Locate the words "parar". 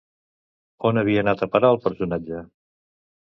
1.57-1.71